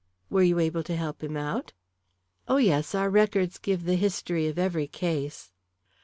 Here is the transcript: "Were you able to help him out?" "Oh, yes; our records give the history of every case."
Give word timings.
"Were 0.31 0.41
you 0.41 0.57
able 0.57 0.81
to 0.85 0.95
help 0.97 1.21
him 1.23 1.37
out?" 1.37 1.73
"Oh, 2.47 2.57
yes; 2.57 2.95
our 2.95 3.07
records 3.07 3.59
give 3.59 3.83
the 3.83 3.93
history 3.93 4.47
of 4.47 4.57
every 4.57 4.87
case." 4.87 5.51